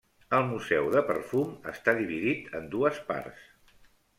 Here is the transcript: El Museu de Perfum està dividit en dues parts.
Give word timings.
El 0.35 0.45
Museu 0.51 0.87
de 0.95 1.03
Perfum 1.09 1.53
està 1.73 1.95
dividit 1.99 2.51
en 2.61 2.69
dues 2.73 3.01
parts. 3.11 3.49